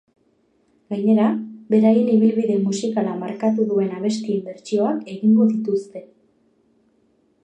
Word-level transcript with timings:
Gainera, 0.93 1.25
beraien 1.73 2.07
ibilbide 2.13 2.55
musikala 2.63 3.13
markatu 3.25 3.67
duen 3.73 3.93
abestien 3.99 4.41
bertsioak 4.47 5.05
egingo 5.17 5.47
dituzte. 5.51 6.03